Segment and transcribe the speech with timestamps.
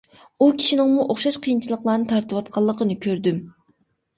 [0.43, 3.39] ئۇ كىشىنىڭمۇ ئوخشاش قىيىنچىلىقلارنى تارتىۋاتقانلىقىنى كۆردۈم.